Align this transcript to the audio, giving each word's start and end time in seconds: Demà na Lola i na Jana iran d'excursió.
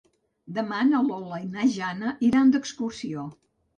Demà 0.55 0.77
na 0.87 1.01
Lola 1.09 1.39
i 1.43 1.47
na 1.57 1.67
Jana 1.75 2.15
iran 2.31 2.55
d'excursió. 2.57 3.29